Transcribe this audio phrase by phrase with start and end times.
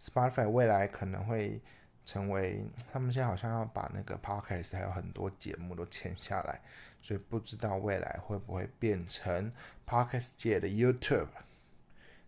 [0.00, 1.60] Spotify 未来可能会
[2.06, 6.60] 成为他们现在好像要把那个 Podcast 还有很多节目都签下来，
[7.02, 9.52] 所以不知道未来会不会变成
[9.86, 11.28] Podcast 界的 YouTube，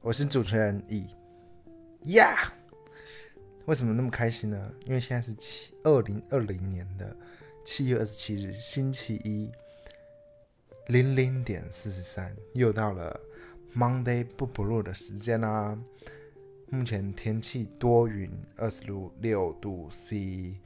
[0.00, 1.06] 我是主持人 E，
[2.06, 2.52] 呀！
[3.66, 4.72] 为什么那么开心呢？
[4.84, 7.16] 因为现在是七二零二零年的
[7.64, 9.50] 七月二十七日，星期一
[10.88, 13.20] 零零点四十三，又到了
[13.74, 15.78] Monday 不不录的时间啦。
[16.70, 18.82] 目前天气多云，二十
[19.20, 20.56] 六度 C。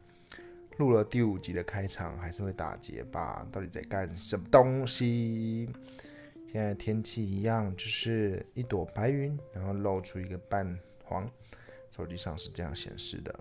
[0.79, 3.47] 录了第五集的开场，还是会打结吧？
[3.51, 5.69] 到底在干什么东西？
[6.51, 11.31] 现在天气一样，就是一朵白云，然后露出一个半黄。
[11.97, 13.35] 手机上是这样显示的，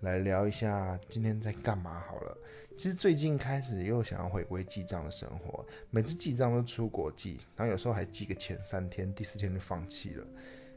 [0.00, 2.38] 来聊一下今天在干嘛好了。
[2.76, 10.24] 其实最近开始又想要回归记账的生活，每次记账都出国记，然后有时候还记个前三天，第四天就放弃了。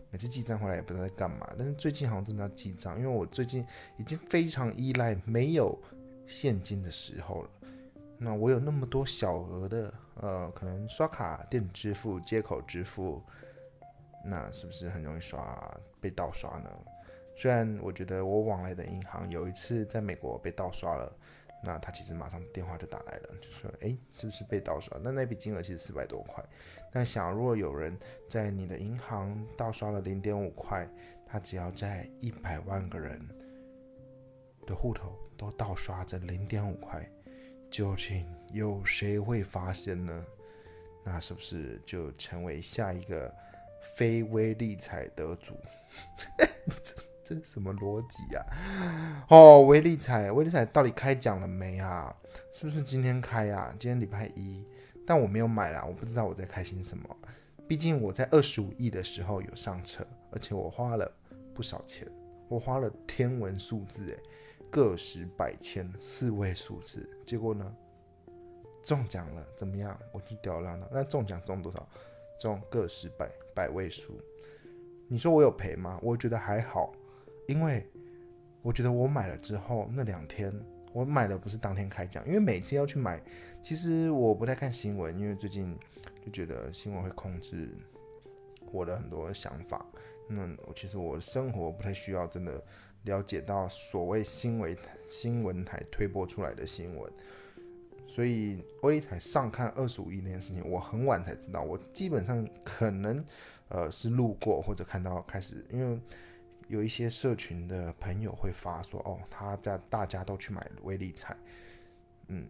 [0.10, 3.64] 每次记账回来也不知道在干嘛，但是最近好像真的要记账，因为我最近
[3.98, 5.78] 已经非常依赖没有
[6.26, 7.50] 现金的时候了。
[8.18, 13.22] 那我有那么多小额的，呃，可能刷卡、电子支付、接口支付，
[14.26, 16.70] 那是不是很容易刷被盗刷呢？
[17.42, 21.12] 虽然我觉得我往来的银行有一次在美国被盗刷了，
[21.64, 26.46] 那他其实马上电话就打来了，就说：“哎，是不是被盗刷？”那那笔金额其实四百多块。
[26.92, 27.98] 但想如果有人
[28.30, 30.88] 在你的银行盗刷了零点五块，
[31.26, 33.20] 他只要在一百万个人
[34.68, 37.04] 的户头都盗刷这零点五块，
[37.72, 38.24] 究竟
[38.54, 40.24] 有谁会发现呢？
[41.04, 43.34] 那是不是就成为下一个
[43.96, 45.56] 非微利彩得主？
[47.24, 48.46] 这什么逻辑呀？
[49.30, 52.16] 哦，威力彩，威力彩到底开奖了没啊？
[52.54, 53.74] 是不是今天开呀？
[53.80, 54.66] 今天礼拜一，
[55.06, 57.04] 但我没有买啦，我不知道我在开心什么。
[57.68, 61.10] 毕竟我在二十五亿的时候有上车，而且我花了
[61.54, 62.06] 不少钱，
[62.50, 64.20] 我花了天文数字，诶，
[64.70, 67.74] 个十百千四位数字，结果呢，
[68.84, 69.98] 中奖了，怎么样？
[70.12, 71.88] 我去吊浪了，那中奖中多少？
[72.40, 74.20] 中个十百百位数。
[75.08, 76.00] 你说我有赔吗？
[76.02, 76.92] 我觉得还好。
[77.52, 77.86] 因为
[78.62, 80.54] 我觉得我买了之后那两天，
[80.94, 83.22] 我买的不是当天开奖，因为每次要去买，
[83.62, 85.78] 其实我不太看新闻，因为最近
[86.26, 87.70] 就觉得新闻会控制
[88.72, 89.86] 我的很多想法。
[90.30, 92.64] 那我其实我生活不太需要真的
[93.04, 94.78] 了解到所谓新闻
[95.10, 97.12] 新闻台推播出来的新闻，
[98.08, 103.22] 所以威力彩上看二十五亿那件事情，我很晚才知道，我基本上可能
[103.68, 106.00] 呃是路过或者看到开始，因为。
[106.72, 111.36] 有一些社群的朋友会发说，哦，他在大家都去买微利彩，
[112.30, 112.48] 嗯，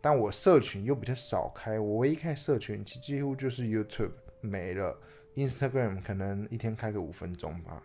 [0.00, 4.96] 但我社群又比较少开，我唯一开社群其几乎就是 YouTube 没了
[5.34, 7.82] ，Instagram 可能一天开个五分钟吧。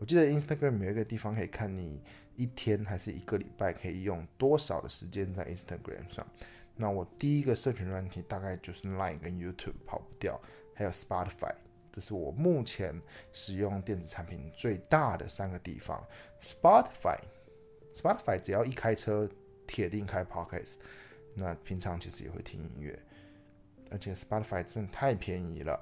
[0.00, 2.02] 我记得 Instagram 有一个地方可以看你
[2.34, 6.26] 一天还是一个礼拜可以用多少的时间在 Instagram 上。
[6.74, 10.40] 那我第一个社群软体大概就是 Line 跟 YouTube 跑不掉，
[10.74, 11.54] 还有 Spotify。
[11.92, 12.98] 这是我目前
[13.32, 16.02] 使用电子产品最大的三个地方。
[16.40, 19.28] Spotify，Spotify 只要一开车，
[19.66, 20.76] 铁定开 Podcast。
[21.34, 22.98] 那平常其实也会听音乐，
[23.90, 25.78] 而且 Spotify 真的太便宜了。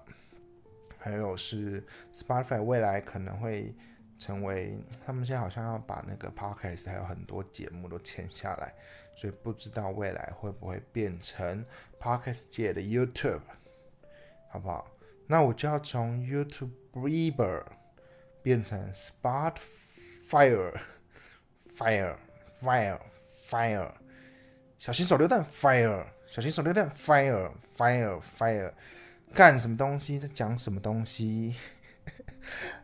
[0.99, 1.83] 还有是
[2.13, 3.75] Spotify 未来可能会
[4.19, 8.75] 成为他们现在好像要把那个 Podcast 还有很多节目都签下来，
[9.17, 11.65] 所以不知道未来会不会变成
[11.99, 13.41] Podcast 界的 YouTube，
[14.51, 14.91] 好不好？
[15.31, 17.63] 那我就要从 YouTube Reader
[18.43, 19.55] 变成 Spot
[20.29, 20.75] Fire
[21.79, 22.17] Fire
[22.61, 22.99] Fire
[23.49, 23.93] Fire，
[24.77, 28.73] 小心手榴弹，Fire，小心手榴弹，Fire，Fire，Fire，
[29.33, 30.19] 干什么东西？
[30.19, 31.55] 在讲什么东西？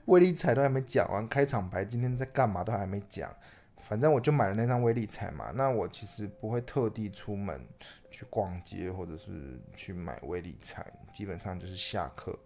[0.05, 3.29] 威力彩都还没讲完，开场白今天在干嘛都还没讲。
[3.89, 7.65] 反正我就买了那张威力彩嘛，那我其实不会特地出门
[8.11, 10.85] 去逛街或者是去买威力彩，
[11.15, 12.37] 基本上就是下课、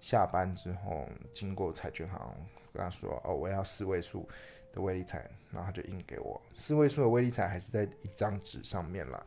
[0.00, 2.34] 下班之后经过彩券行
[2.72, 4.26] 跟他说哦，我要四位数
[4.72, 5.18] 的威力彩，
[5.50, 9.22] 然后他就印给我四位数的威力彩，还是在一张纸上面啦。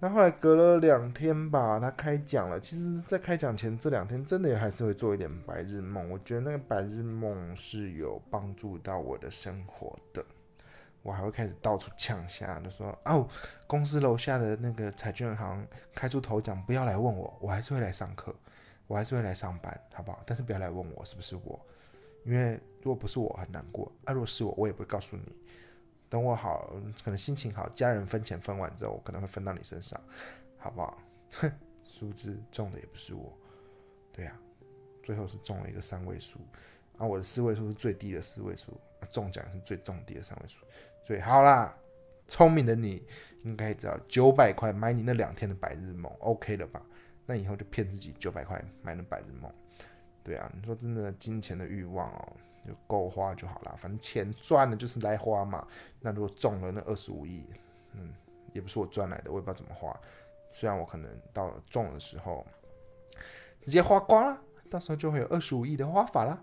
[0.00, 2.60] 那后来隔了两天吧，他开奖了。
[2.60, 6.08] 其实，在开奖前这两天，真的也还是会做一点白日梦。
[6.08, 10.24] 我觉得那个白日梦是有帮助到我的生活的。
[11.08, 13.26] 我还会开始到处抢下，就说哦，
[13.66, 18.34] 公司楼下的那个彩券行开出头奖，不要来问我，我还是会来上课，
[18.86, 20.22] 我还是会来上班，好不好？
[20.26, 21.58] 但是不要来问我是不是我，
[22.26, 25.22] 因为如果不是我，很难过；啊，如果是我，我也不会告诉你。
[26.10, 26.70] 等我好，
[27.02, 29.98] 可能心情好，家人分钱分完之后，我可能会分到你身上，
[30.58, 30.98] 好不好？
[31.40, 31.50] 哼，
[31.84, 33.32] 殊不知中的也不是我，
[34.12, 34.38] 对呀，
[35.02, 36.38] 最后是中了一个三位数，
[36.98, 40.64] 啊，我的四位数是最低的四位数，中奖是最中低的三位数，
[41.06, 41.74] 所以好啦，
[42.26, 43.06] 聪明的你
[43.44, 46.82] 应该知道九百块买你那两天的白日梦，OK 了吧？
[47.26, 49.52] 那以后就骗自己九百块买那白日梦，
[50.22, 52.32] 对啊，你说真的，金钱的欲望哦。
[52.66, 55.66] 就够花就好了，反正钱赚了就是来花嘛。
[56.00, 57.42] 那如果中了那二十五亿，
[57.94, 58.12] 嗯，
[58.52, 59.98] 也不是我赚来的，我也不知道怎么花。
[60.52, 62.46] 虽然我可能到了中的时候
[63.62, 66.38] 直接花光了，到时候就会有二十五亿的花法了。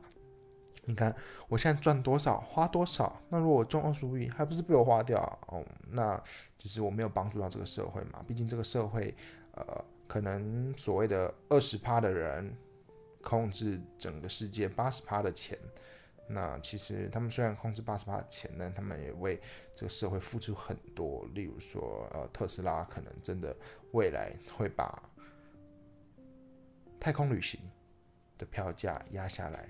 [0.85, 1.15] 你看
[1.47, 5.65] 我现在赚多少花多少，那如果我中二十五亿，还不是被我花掉哦？
[5.89, 6.21] 那
[6.57, 8.23] 其实我没有帮助到这个社会嘛。
[8.27, 9.15] 毕竟这个社会，
[9.53, 12.55] 呃，可能所谓的二十趴的人
[13.21, 15.57] 控制整个世界八十趴的钱。
[16.27, 19.39] 那其实他们虽然控制八十趴的钱，但他们也为
[19.75, 21.23] 这个社会付出很多。
[21.33, 23.55] 例如说，呃，特斯拉可能真的
[23.91, 25.01] 未来会把
[26.99, 27.59] 太空旅行
[28.39, 29.69] 的票价压下来，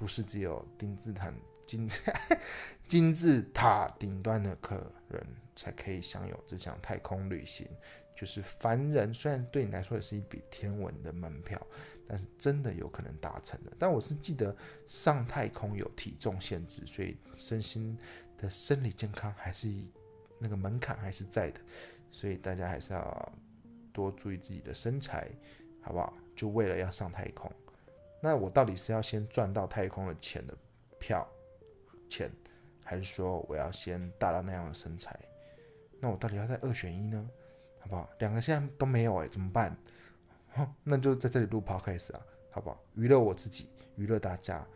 [0.00, 1.32] 不是只有金字塔
[1.64, 1.88] 金
[2.88, 5.24] 金字塔顶端的客人
[5.54, 7.68] 才可以享有这项太空旅行，
[8.16, 11.64] 就是凡人虽然对你来说也是一笔天文的门票。
[12.12, 17.96] 但是真的有可能达成的，但我是记得上太空有体重限制，所以身心
[18.36, 19.72] 的生理健康还是
[20.40, 21.60] 那个门槛还是在的，
[22.10, 23.32] 所以大家还是要
[23.92, 25.30] 多注意自己的身材，
[25.80, 26.12] 好不好？
[26.34, 27.48] 就为了要上太空，
[28.20, 30.54] 那我到底是要先赚到太空的钱的
[30.98, 31.26] 票
[32.08, 32.30] 钱，
[32.84, 35.18] 还是说我要先达到那样的身材？
[35.98, 37.28] 那我到底要在二选一呢？
[37.80, 38.08] 好不好？
[38.18, 39.76] 两个现在都没有哎，怎么办？
[40.84, 42.20] 那就在这里录 podcast 啊，
[42.50, 42.78] 好不好？
[42.94, 44.66] 娱乐我自己，娱乐大家，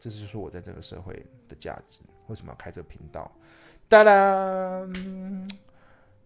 [0.00, 1.14] 这就是我在这个社会
[1.48, 2.02] 的价值。
[2.26, 3.30] 为什么要开这个频道？
[3.88, 4.88] 哒啦，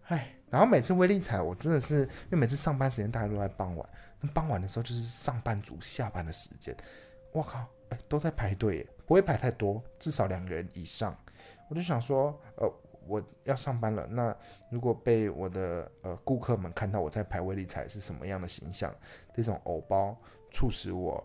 [0.07, 3.89] 哎，然后每次微利彩，我真的是，因为每次上班时间大家都在傍晚，
[4.31, 6.75] 傍晚的时候就是上班族下班的时间，
[7.31, 11.17] 我靠，哎，都在排队，不会排太多，至少两个人以上。
[11.69, 12.71] 我就想说，呃。
[13.05, 14.33] 我要上班了，那
[14.69, 18.95] 如果被我的呃顾客们看到我在排威力彩是什么样的形象，
[19.33, 20.17] 这种偶包
[20.51, 21.21] 促使我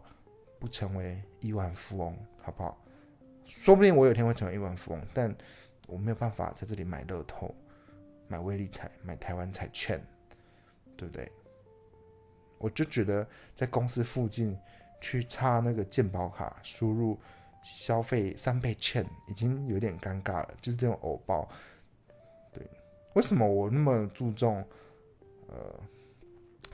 [0.58, 2.84] 不成为亿万富翁，好不好？
[3.46, 5.32] 说不定我有天会成为亿万富翁，但
[5.86, 7.54] 我没有办法在这里买乐透、
[8.26, 10.04] 买威力彩、买台湾彩券，
[10.96, 11.30] 对不对？
[12.58, 14.56] 我就觉得在公司附近
[15.00, 17.18] 去插那个健保卡，输入。
[17.64, 21.46] 消费三倍券已经有点尴尬了，就是这种偶包。
[22.52, 22.64] 对，
[23.14, 24.64] 为什么我那么注重
[25.48, 25.78] 呃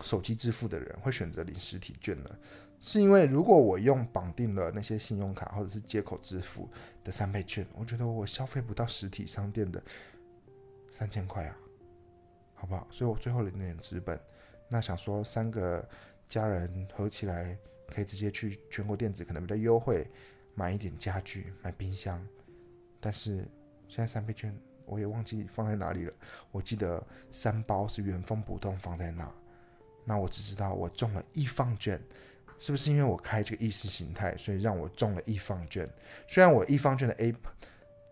[0.02, 2.31] 手机支付的人会选择领实体券呢？
[2.78, 6.69] 是因为如果我用绑定了那些信用卡或者是接口支付
[7.02, 9.82] 的三倍券，我觉得我消费不到实体商店的
[10.91, 11.56] 三千块啊，
[12.55, 12.86] 好不好？
[12.91, 14.20] 所以我最后领点资本，
[14.74, 15.88] 那想说三个
[16.26, 20.04] 家人合起来可以直接去全国电子，可能比较优惠。
[20.56, 22.24] 买一点家具，买冰箱，
[23.00, 23.38] 但是
[23.88, 26.12] 现在三倍券我也忘记放在哪里了。
[26.50, 29.32] 我记得三包是原封不动放在那，
[30.04, 32.00] 那我只知道我中了易放券，
[32.58, 35.88] 是不是因为我开这个意识形态，所以让我中了易放券？
[36.28, 37.34] 虽然我易放券的 A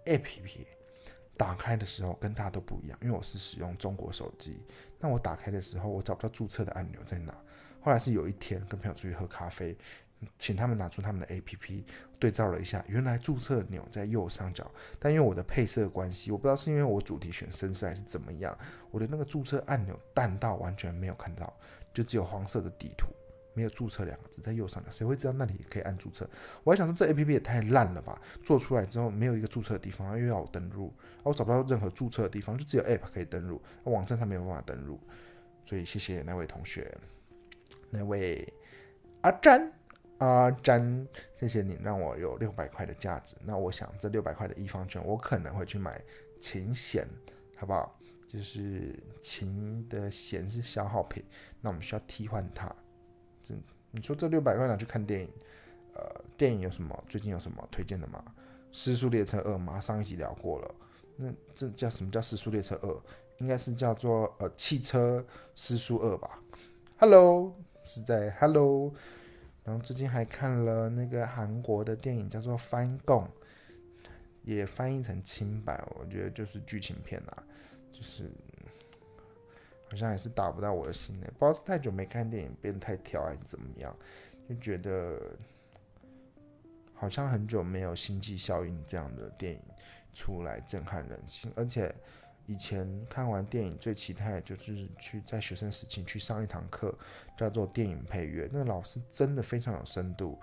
[0.06, 0.66] A P P
[1.36, 4.60] 打开的时候跟大家都不一样，因为我是使用中国手机，
[4.98, 7.34] 那我打开的时候我找不到注册的按钮在哪。
[7.80, 9.76] 后来是有一天跟朋友出去喝咖啡。
[10.38, 11.84] 请他们拿出他们的 A P P
[12.16, 14.70] 对照了一下，原来注册钮在右上角，
[15.00, 18.56] 但因为我的配色关系，我不知道是因为我主题选深色还是怎么样，
[18.92, 21.52] 我的那个注册按钮淡到完全没有看到，
[21.92, 23.08] 就只有黄色的底图，
[23.54, 26.28] 没有注册两个字在右上角，谁会知道那里可以按注册？
[26.64, 30.92] 我还想说这 A P P 也太烂了吧，做出来之后没有一个注册的地方，又要我登录，
[31.22, 34.98] 我找不到任何注册的地方，就只有 App 可以登录，网站上没有办法登录，
[35.64, 36.96] 所以谢谢那位同学，
[37.90, 38.52] 那位
[39.22, 39.72] 阿詹。
[40.18, 41.08] 阿，詹，
[41.40, 43.34] 谢谢你让我有六百块的价值。
[43.44, 46.00] 那我想这六百块的一方券，我可能会去买
[46.40, 47.04] 琴弦，
[47.56, 47.98] 好不好？
[48.28, 51.24] 就是琴的弦是消耗品，
[51.60, 52.72] 那我们需要替换它。
[53.92, 55.30] 你说这六百块拿去看电影，
[55.94, 56.02] 呃，
[56.36, 58.24] 电影有什么最近有什么推荐的吗？
[58.72, 59.78] 《失速列车二》吗？
[59.78, 60.74] 上一集聊过了。
[61.16, 62.88] 那这叫什么叫《失速列车二》？
[63.38, 66.42] 应该是叫做呃《汽车失速二》吧
[66.96, 68.92] ？Hello，是在 Hello。
[69.64, 73.24] 然后最近还看了那个韩国的电影，叫做《翻供》，
[74.42, 77.44] 也翻译成清白，我觉得就是剧情片啊，
[77.92, 78.30] 就是
[79.92, 81.26] 好像也是打不到我的心呢。
[81.38, 83.94] 不知道是太久没看电影，变太挑还是怎么样，
[84.48, 85.36] 就觉得
[86.94, 89.60] 好像很久没有《星际效应》这样的电影
[90.14, 91.94] 出来震撼人心，而且。
[92.48, 96.92] 以前看完电影最期待的就是去在学生时期去上一堂课，
[97.36, 98.48] 叫做电影配乐。
[98.52, 100.36] 那个老师真的非常有深度，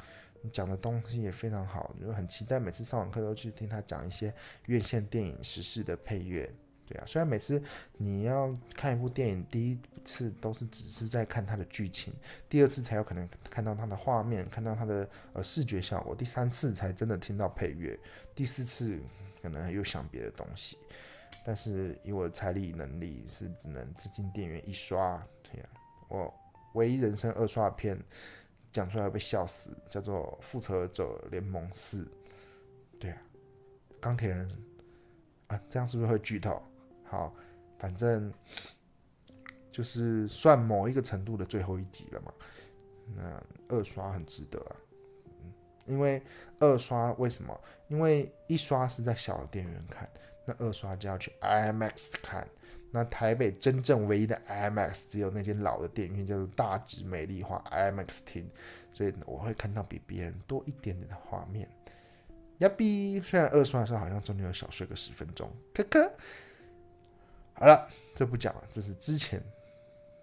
[0.50, 4.34] 讲的东西也非常好，就很期待每次上完课都去听他讲一些
[4.68, 6.50] 院线电影时事的配乐。
[6.90, 7.62] 对啊，虽然每次
[7.98, 12.12] 你要看一部电影，第一次都是只是在看它的剧情，
[12.50, 17.98] 第二次才有可能看到它的画面，看到它的呃视觉效果，第三次才真的听到配乐，
[18.34, 19.00] 第四次
[19.44, 20.80] 可能又想别的东西。
[21.46, 25.70] 但是以我的财力能力是只能只进电影院一刷，对呀，
[26.08, 26.34] 我
[26.74, 27.98] 唯一人生二刷片
[28.72, 32.04] 讲出来被笑死，叫做《复仇者联盟四》，
[33.00, 33.22] 对啊，
[34.02, 34.50] 钢铁人
[35.48, 36.62] 啊，这样是不是会剧透？
[37.10, 37.34] 好，
[37.78, 38.32] 反正
[39.72, 42.34] 就是算某一个程度的最后一集了嘛，
[43.16, 43.44] 那
[43.76, 44.76] 二刷很值得啊，
[45.86, 46.22] 因为
[46.60, 47.60] 二刷为什么？
[47.88, 50.08] 因为一刷是在小的电影院看。
[50.46, 52.48] 那二刷就要去 IMAX 看，
[52.90, 58.50] 那台北真正唯一的 IMAX 只有那间老的电影院，叫做大直美丽华 IMAX 厅，
[58.92, 61.70] 所以我会看到比别人多一点点的画面。
[62.60, 66.12] 呀比，虽然二刷的时候好像中间有小睡个十分钟，可可。
[67.60, 69.44] 好了，这不讲了，这是之前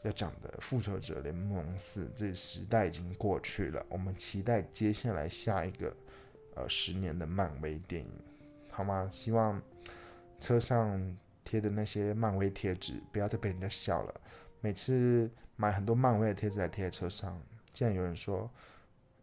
[0.02, 5.94] 要讲的《复仇者联盟四》，这时代已经过去了，我们期待接下来下一个
[6.54, 8.10] 呃十年的漫威电影，
[8.70, 9.08] 好吗？
[9.12, 9.60] 希望。
[10.38, 14.20] 车上贴的那些漫威贴纸，不要再被人家笑了。
[14.60, 17.40] 每次买很多漫威的贴纸来贴在车上，
[17.72, 18.48] 竟然有人说：“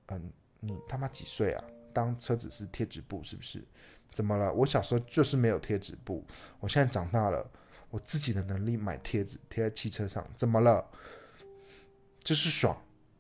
[0.10, 1.64] 嗯，你他妈几岁啊？
[1.94, 3.64] 当车子是贴纸布是不是？
[4.12, 4.52] 怎么了？
[4.52, 6.26] 我小时候就是没有贴纸布，
[6.60, 7.48] 我现在长大了，
[7.94, 10.84] 我自己的能力买贴纸贴在汽车上，怎么了？
[12.24, 12.76] 就是爽。”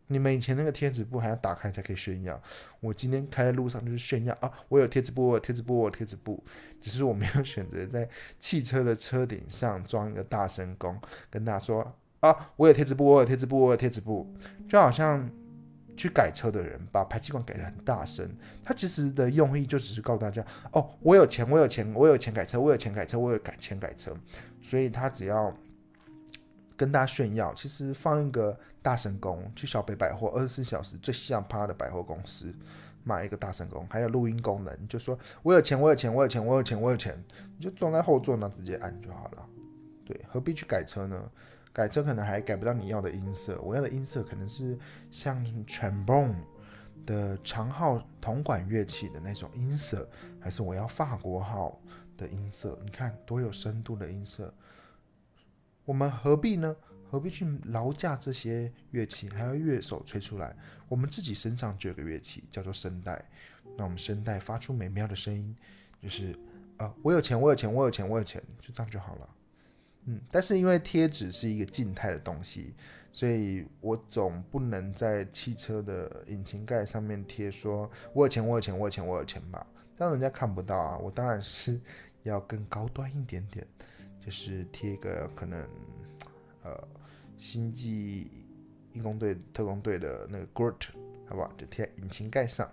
[0.07, 2.39] 你们以前那个贴纸布还要打开才可以炫耀，
[2.81, 4.51] 我今天开在路上就是炫耀啊！
[4.67, 6.43] 我有贴纸布，我有贴纸布，我有贴纸布，
[6.81, 10.99] 只是我没有选择在汽车的车顶上装一个大声功，
[11.29, 14.27] 跟大家说啊，我有贴纸布，我有贴纸布，我有贴纸布，
[14.67, 15.31] 就好像
[15.95, 18.29] 去改车的人把排气管改的很大声，
[18.63, 24.15] 他其实的用意就只是告诉大家哦，我有钱，我有钱，我有钱改车，我有钱改车，我有改钱改车，
[24.61, 25.55] 所以他只要
[26.75, 28.57] 跟大家炫耀，其实放一个。
[28.83, 32.53] 大神功去小北百货二十四小时最像趴的百货公司
[33.05, 37.23] 买一个大神功，还有录音功能，就说我有钱，我有钱，我有钱，我有钱，我有钱，
[37.57, 39.45] 你就装在后座那直接按就好了。
[40.03, 41.17] 对，何必去改车呢？
[41.73, 44.77] 改车可能还改不到你要的音色，我要的音色可能是
[45.09, 46.35] 像 trombone
[47.05, 50.07] 的长号铜管乐器的那种音色，
[50.39, 51.81] 还是我要法国号
[52.15, 52.79] 的音色？
[52.85, 54.53] 你看多有深度的音色，
[55.83, 56.75] 我们何必呢？
[57.09, 60.55] 何必去劳驾这些乐器，还要乐手吹出来？
[60.87, 63.23] 我们自己身上就有个乐器，叫做声带。
[63.77, 65.55] 那我们声带发出美妙的声音，
[66.01, 66.35] 就是
[66.77, 69.29] 啊，我有钱，我有钱，我有钱，我有钱，就这样就好了。
[70.05, 72.75] 嗯，但是因为贴纸是一个静态的东西，
[73.11, 79.65] 所以我总不能在汽车的引擎盖上面贴说“我有钱，我有钱，我有钱，我有钱”吧？
[79.97, 80.97] 让人家看不到啊。
[80.97, 81.79] 我当然是
[82.23, 83.65] 要更高端一点点，
[84.19, 85.67] 就是贴一个可能
[86.63, 86.87] 呃。
[87.35, 88.31] 星际
[88.93, 90.85] 义工队特工队的那个 Groot，
[91.27, 91.51] 好不好？
[91.57, 92.71] 就贴引擎盖上，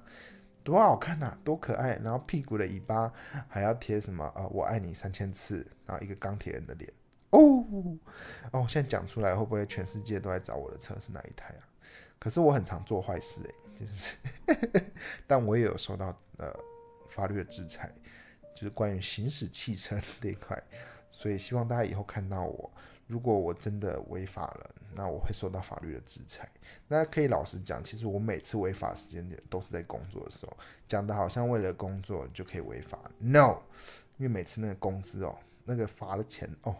[0.63, 1.97] 多好看呐，多可爱！
[1.97, 3.11] 然后屁股的尾巴
[3.49, 4.23] 还要贴什么？
[4.27, 6.93] 啊，我爱你三千次，然后一个钢铁人的脸。
[7.31, 7.65] 哦
[8.53, 11.63] 哦，现在讲出来会不会全世界都在找我的车是哪一台啊？
[12.19, 14.17] 可是我很常做坏事诶，就是，
[15.27, 16.55] 但我也有受到呃
[17.09, 17.91] 法律的制裁，
[18.55, 20.63] 就是关于行驶汽车这一块，
[21.11, 22.71] 所以希望大家以后看到我。
[23.07, 26.49] 如果我真的违法了，那我会受到法律的制裁。
[26.87, 30.57] 那可以老实讲，其实我每次违法时间点都是在工作的时候，
[30.87, 33.01] 讲的好像为了工作就可以违法。
[33.19, 33.63] No，
[34.17, 36.77] 因为每次那个工资哦，那个罚的钱哦，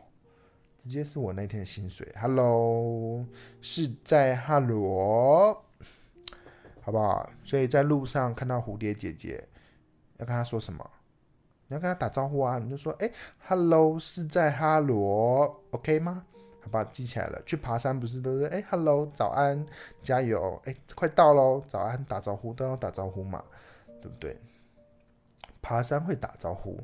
[0.85, 2.11] 直接是我那天的薪水。
[2.21, 3.25] Hello，
[3.61, 5.53] 是在哈罗
[6.81, 7.29] 好不好？
[7.45, 9.47] 所以在路上看到蝴蝶姐姐，
[10.17, 10.91] 要跟她说什么？
[11.69, 13.11] 你要跟她打招呼啊，你就说，哎
[13.47, 16.25] ，Hello，是在哈罗，OK 吗
[16.63, 16.85] 好不好？
[16.85, 17.41] 记起来了。
[17.45, 19.65] 去爬山不是都是哎，hello，早安，
[20.03, 23.45] 加油，哎，快到喽，早安，打招呼都要打招呼嘛，
[24.01, 24.37] 对不对？
[25.63, 26.81] 爬山会打招呼，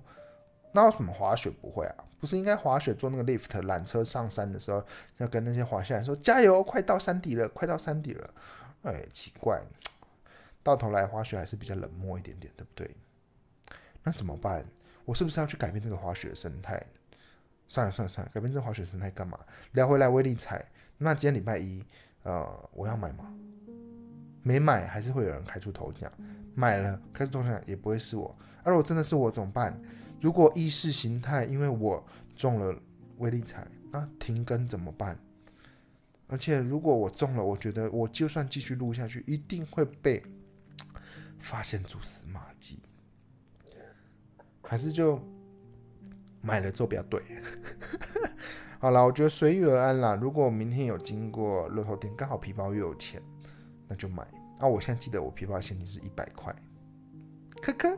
[0.73, 2.05] 那为什么滑雪不会啊？
[2.27, 4.85] 不是应该滑雪坐那个 lift 缆车上山的时候，
[5.19, 8.29] 要跟那些滑下来说加油，快到山底了，快到山底了。
[8.83, 9.63] 哎，奇怪，
[10.65, 12.97] 到头来滑雪还是比较冷漠一点点，对不对？
[14.03, 14.65] 那怎么办？
[15.05, 16.85] 我是不是要去改变这个滑雪生态？
[17.69, 19.39] 算了算了算了，改变这个滑雪生态干嘛？
[19.73, 20.65] 聊回来威力彩，
[20.99, 21.85] 那今天礼拜一，
[22.25, 23.33] 呃，我要买吗？
[24.43, 26.13] 没买还是会有人开出头奖，
[26.57, 28.37] 买了开出头奖也不会是我。
[28.65, 29.81] 而我真的是我怎么办？
[30.21, 32.05] 如果意识形态因为我
[32.35, 32.79] 中了
[33.19, 35.19] 威力彩，那停更怎么办？
[36.29, 40.23] 而且如果我中了，我觉得我就算继续录下去，一定会被
[41.39, 42.81] 发现蛛丝马迹。
[44.63, 45.21] 还是就
[46.41, 47.23] 买了之后比较对。
[48.81, 50.15] 好了，我觉得随遇而安啦。
[50.17, 53.23] 如果明天有经过乐透店，刚好皮包又有钱，
[53.87, 54.27] 那就买。
[54.59, 56.55] 啊，我现在记得我皮包现金是一百块。
[57.63, 57.97] 科科，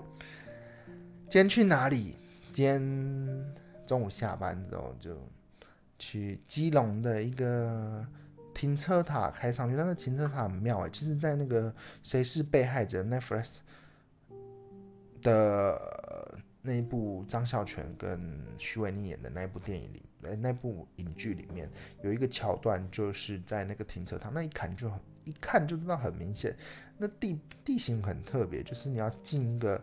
[1.28, 2.16] 今天去哪里？
[2.54, 3.54] 今天
[3.86, 5.14] 中午下班之后就
[5.98, 8.02] 去基隆的一个
[8.54, 9.76] 停车塔开上去。
[9.76, 11.70] 那个停车塔很妙哎，其实，在那个
[12.02, 13.58] 谁是被害者 Netflix
[15.20, 16.38] 的。
[16.60, 21.70] 那一部张孝全跟徐伟宁演的那一部电影里，呃，那部影剧里面
[22.02, 26.54] 有一个桥段，就是在那个停车场，那一看就很一看就知道很明显，
[26.98, 29.82] 那地地形很特别，就是你要进一个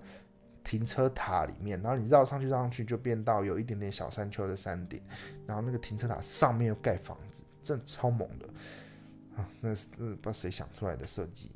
[0.66, 5.02] 停车塔里面，然后你绕上去绕上去就变到有一点点小山丘的山顶，
[5.48, 8.46] 然后那个停车塔上面又盖房子，真的超猛的
[9.38, 9.48] 啊！
[9.62, 11.52] 那是不知道谁想出来的设计，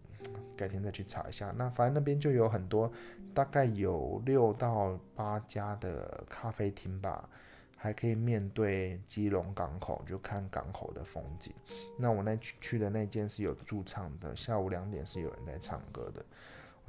[0.56, 1.52] 改天再去查一下。
[1.58, 2.90] 那反正那边就有很多。
[3.32, 7.30] 大概有六到八家的咖啡厅吧，
[7.78, 11.54] 还可以面对基隆港口，就看港口的风景。
[11.96, 16.26] 那我那去去的那间是有驻唱的，下午两点是有人在唱歌的。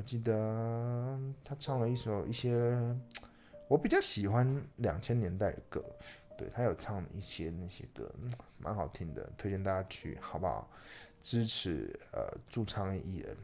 [0.00, 2.74] 我记得他唱了一首一些
[3.68, 5.84] 我比较喜欢两千年代的歌，
[6.38, 8.10] 对他有唱一些那些歌，
[8.56, 10.66] 蛮好听的，推荐大家去，好不好？
[11.20, 13.36] 支持呃驻唱艺人，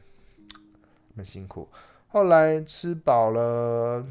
[1.13, 1.69] 蛮辛苦。
[2.07, 4.03] 后来吃饱了，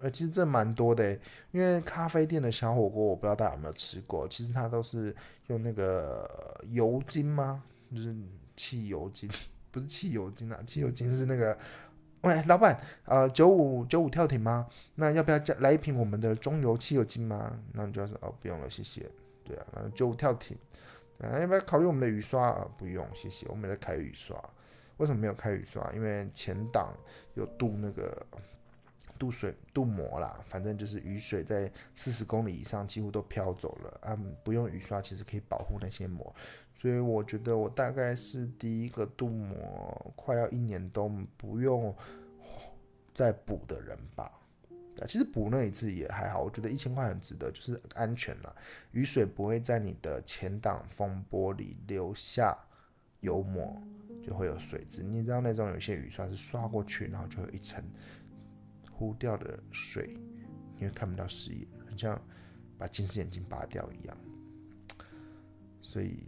[0.00, 1.12] 呃，其实这蛮多的，
[1.50, 4.26] 因为咖啡店的小火锅，我不知道大家有没有吃过。
[4.26, 5.14] 其实它都是
[5.48, 7.62] 用那个油精吗？
[7.94, 8.16] 就是
[8.56, 9.28] 汽油精，
[9.70, 11.56] 不是汽油精啊，汽油精是那个。
[12.22, 14.66] 喂，老板，呃，九五九五跳艇吗？
[14.96, 17.56] 那要不要加来一瓶我们的中油汽油精吗？
[17.72, 19.08] 那你就要说哦，不用了，谢谢。
[19.44, 20.58] 对啊，那九五跳艇，
[21.20, 22.66] 啊，要不要考虑我们的雨刷啊？
[22.76, 24.36] 不用，谢谢，我们在开雨刷。
[24.96, 25.92] 为什么没有开雨刷？
[25.92, 26.92] 因为前挡
[27.34, 28.26] 有镀那个
[29.16, 36.34] 镀水镀膜啦，反正就是雨水在四十公里以上几乎都飘走了啊，不用雨刷其实可以保护那些膜，
[36.78, 41.94] 所以我觉得我大概是第一个镀膜快要一年都不用
[43.12, 44.32] 再补的人吧。
[45.06, 48.56] 其实补那一次也还好，我觉得一千块很值得，就是安全了，
[48.92, 52.56] 雨水不会在你的前挡风玻璃留下
[53.20, 53.76] 油膜。
[54.20, 57.82] 就会有水渍，你知道那种有些雨刷是刷过去，然后就有一层
[58.90, 60.18] 糊掉的水，
[60.76, 62.20] 你会看不到视野，很像
[62.76, 64.14] 把近视眼镜拔掉一样。
[65.80, 66.26] 所以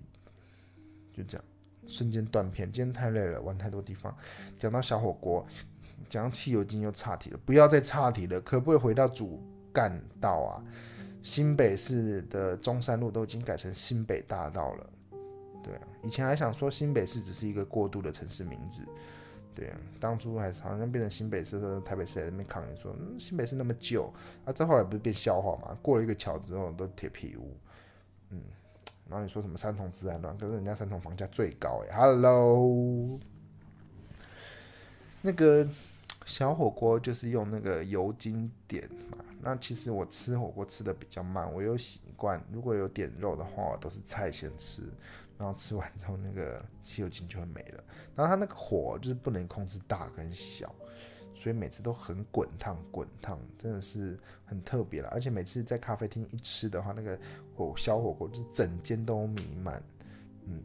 [1.23, 1.45] 就这样，
[1.87, 2.71] 瞬间断片。
[2.73, 4.15] 今天太累了，玩太多地方。
[4.57, 5.47] 讲到小火锅，
[6.09, 10.65] 讲汽油精又岔题了，不要再岔题了，可不可以回到主干道啊？
[11.23, 14.91] 新北市的中山路都已经改成新北大道了。
[15.63, 18.81] 对啊，以前还想说新北市只是一个过渡的城市名字，
[19.55, 24.11] 对啊，当初还好像变成新北市的时候，台北市在那边抗议说，新北市那么旧
[24.47, 25.77] 啊，这后来不是变笑话嘛？
[25.83, 27.55] 过了一个桥之后都铁皮屋，
[28.31, 28.41] 嗯，
[29.11, 33.19] 然后你说什么三重治安乱，可是人家三重房价最高哎，Hello，
[35.21, 35.69] 那个
[36.25, 44.83] 小火锅就是用那个油精点嘛，那其实我吃火锅吃的比较慢，我有习惯，如果有点肉的话，我都是菜先吃。
[45.37, 47.83] 然后吃完之后，那个汽油精就会没了。
[48.15, 50.71] 然后它那个火就是不能控制大跟小，
[51.41, 55.09] 所以每次都很滚烫，滚烫真的是很特别了。
[55.09, 57.19] 而且每次在咖啡厅一吃的话，那个
[57.57, 59.83] 火小火锅就整间都弥漫。
[60.45, 60.61] 嗯，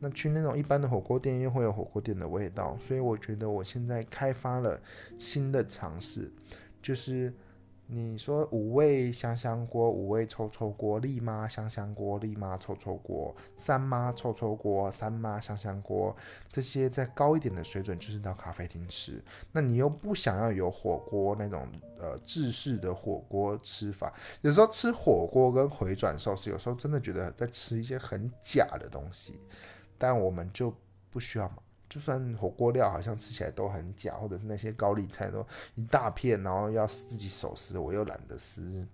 [0.00, 4.80] 那去那种一般的火锅店又会有火锅店的味道，所以我觉得我现在开发了
[5.18, 6.32] 新的尝试，
[6.80, 7.30] 就是
[7.86, 16.16] 你说五味香香锅、五味臭臭锅、丽妈香香锅、丽妈臭臭锅、三妈臭臭锅、三妈香香锅，
[16.50, 19.22] 这些再高一点的水准就是到咖啡厅吃。
[19.52, 21.68] 那你又不想要有火锅那种
[22.00, 29.38] 呃制式的火锅吃法，有时候吃火锅跟回转寿司，有时候真的觉得在吃一些很假的东西，
[29.98, 30.74] 但我们就
[31.10, 31.56] 不需要嘛。
[31.94, 38.84] 就算火锅料好像吃起来都很假，或者是那些高丽菜都一大片，然后要自己手撕，我又懒得撕，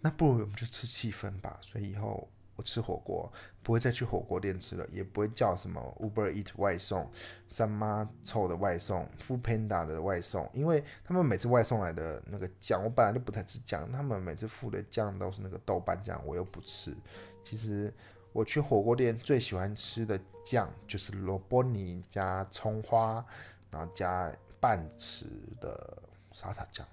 [0.00, 1.58] 那不如我们就吃气氛吧。
[1.60, 3.30] 所以以后我吃火锅
[3.62, 7.06] 不会再去火锅店吃了，也不会叫什么 Uber Eat 外送、
[7.50, 16.96] 三妈臭的外送、f o o Panda 的外送，因为他们每次外送来的那个酱，我本来就不太吃酱，他们每次付的酱都是那个豆瓣酱，我又不吃。
[17.44, 17.92] 其实。
[18.32, 23.24] 我去火锅店最喜欢吃的酱就是萝卜泥加葱花，
[23.70, 25.24] 然后加半匙
[25.60, 26.86] 的沙茶酱，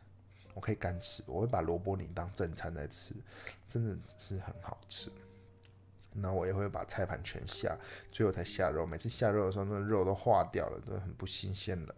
[0.53, 1.23] 我可以干吃。
[1.27, 3.13] 我会把萝卜泥当正餐在吃，
[3.69, 5.11] 真的是很好吃。
[6.19, 7.77] 那我也会把菜盘全下，
[8.11, 8.85] 最后才下肉。
[8.85, 11.95] 每次下肉的时候，那肉都化掉了，都很不新鲜了。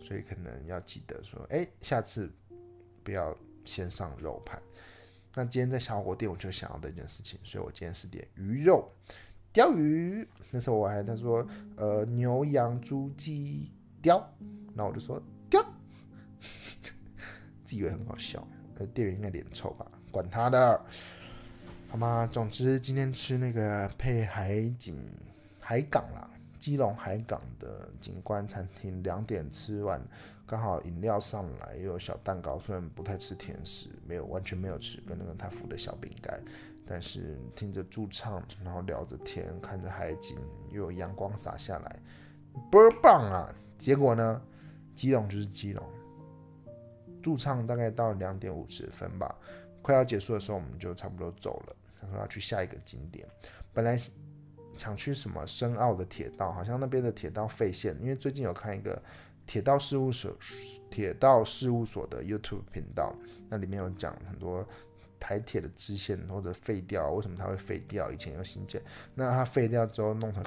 [0.00, 2.30] 所以可能要记得说，哎，下次
[3.04, 4.62] 不要先上肉盘。
[5.34, 8.90] 那今天在小火锅店，我就想要的一件事情，所以我今天是点鱼肉
[9.52, 10.26] 鲷鱼。
[10.50, 13.70] 那时候我还他说，呃，牛羊猪鸡
[14.02, 14.22] 鲷，
[14.74, 15.64] 那我就说鲷，
[17.64, 18.46] 自以为很好笑，
[18.78, 20.84] 呃，店员应该脸臭吧，管他的，
[21.88, 22.28] 好吗？
[22.32, 24.98] 总之今天吃那个配海景
[25.60, 26.30] 海港啦。
[26.58, 30.02] 基隆海港的景观餐厅，两点吃完，
[30.48, 32.58] 刚好饮料上来，又有小蛋糕。
[32.58, 36.42] 虽然不太吃甜食，没有完全没有吃，跟那个他付的小饼干，
[36.86, 40.38] 但是听着驻唱，然后聊着天，看着海景，
[40.70, 42.00] 又有阳光洒下来，
[42.72, 43.54] 倍儿棒啊！
[43.78, 44.40] 结果呢，
[44.96, 45.84] 基隆就是基隆，
[47.22, 49.36] 驻唱大概到两点五十分吧，
[49.82, 53.28] 快要结束的时候，我们就差不多走了，他说要去下一个景点，
[53.74, 54.00] 本来。
[54.76, 59.02] 想去什么深澳的铁道，好像那边的铁道废线，因为最近有看一个
[59.48, 60.30] 铁道事务所
[60.90, 63.14] 铁道事务所的 YouTube 频道，
[63.48, 64.62] 那里面有讲很多
[65.18, 68.12] 台铁的支线或者废掉，为什么它会废掉？
[68.12, 68.82] 以前有新建，
[69.14, 70.44] 那它废掉之后弄成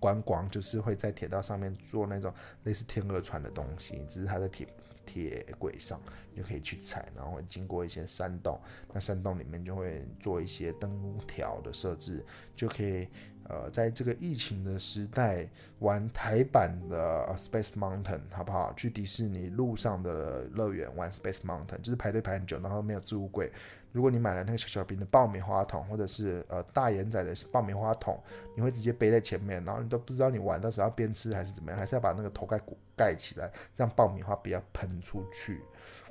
[0.00, 2.34] 观光，就是会在铁道上面做那种
[2.64, 4.66] 类似天鹅船的东西，只是它在铁
[5.06, 6.00] 铁轨上，
[6.36, 8.58] 就可以去踩，然后会经过一些山洞，
[8.92, 13.08] 那山洞里面就会做一些灯条的设置，就可以。
[13.44, 15.44] 呃，在这个疫情的时代，
[15.80, 18.72] 玩台版的 Space Mountain 好不好？
[18.74, 23.50] 去迪士尼路上的乐园玩 Space Mountain，就是排队排很久，然后没有置物柜。
[23.90, 28.22] 如果你买了那个小小瓶的爆米花桶，或者是呃大眼仔的爆米花桶，
[28.54, 35.60] 你会直接背在前面，然后你都不知道你玩的时候要边吃还是怎么样，还是要把那个头盖骨盖起来，让爆米花不要喷出去。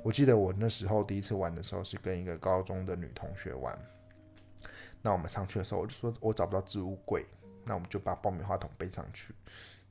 [0.02, 3.78] 我记得我那时候第一次玩的时候是跟一个高中的女同学玩。
[5.02, 7.24] 那我们上去的时候，我就说我找不到置物柜，
[7.64, 9.34] 那我们就把爆米花桶背上去。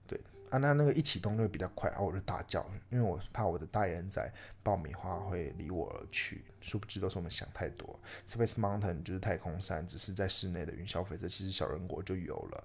[0.05, 0.19] 对
[0.49, 6.43] 啊，那那个一启动就会比较快，然后我就大叫，因为我怕我的大眼仔爆米花会离我而去。
[6.61, 7.99] 殊不知都是我们想太多。
[8.27, 12.63] Space Mountain 就是太空山，只是在室内的云霄飞车，其实小人国就有了。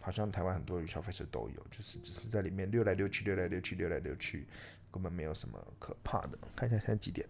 [0.00, 4.46] 好像台湾很多云霄飞车都有，就是只是在里面溜来溜去，溜来溜去，溜来溜去，
[4.98, 6.36] 根本没有什么可怕的。
[6.56, 7.24] 看一下现在几点。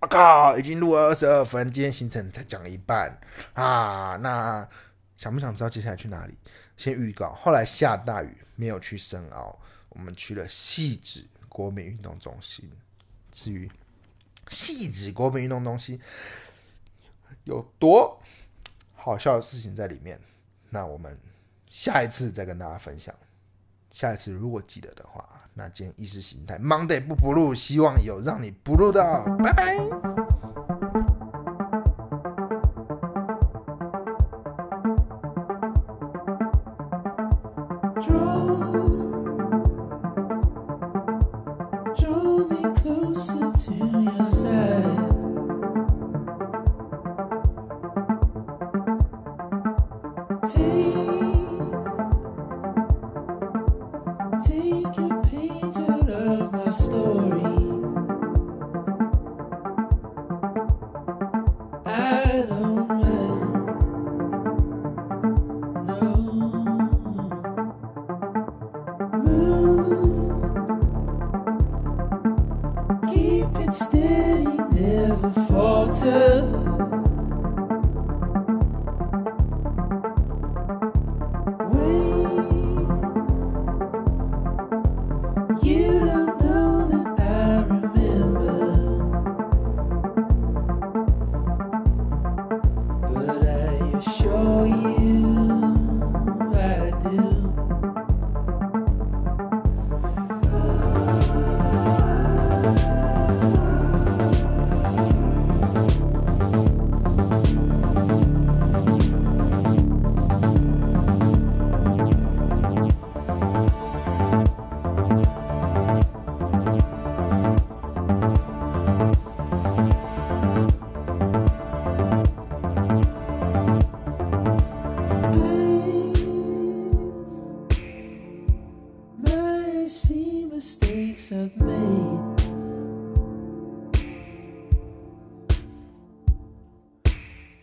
[0.00, 3.20] 我靠，已经录了二十二分，今天行程才讲了一半
[3.54, 4.16] 啊！
[4.16, 4.68] 那
[5.16, 6.36] 想不想知道接下来去哪里？
[6.76, 9.56] 先预告，后来下大雨，没有去深澳，
[9.90, 12.68] 我们去了细致国民运动中心。
[13.30, 13.70] 至于
[14.48, 16.00] 细致国民运动中心
[17.44, 18.20] 有多
[18.96, 20.20] 好笑的事情在里面，
[20.68, 21.16] 那我们
[21.70, 23.14] 下一次再跟大家分享。
[23.92, 25.24] 下一次如果记得的话。
[25.54, 29.76] 那今天意识形态 Monday 不补录，希望有让你补录到，拜拜。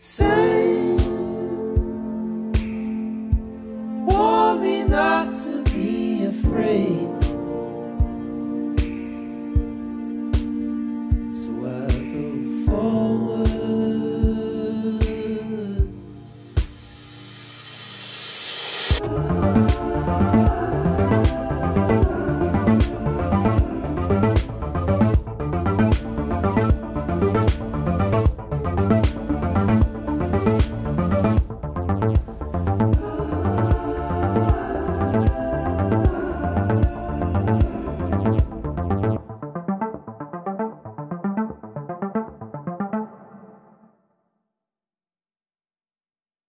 [0.02, 0.69] Say